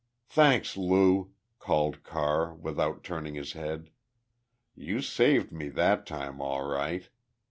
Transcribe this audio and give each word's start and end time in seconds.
"Thanks, 0.29 0.75
Lou," 0.77 1.31
called 1.59 2.01
Carr, 2.01 2.55
without 2.55 3.03
turning 3.03 3.35
his 3.35 3.53
head. 3.53 3.91
"You 4.73 4.99
saved 4.99 5.51
me 5.51 5.69
that 5.69 6.07
time 6.07 6.41
all 6.41 6.63
right! 6.65 7.07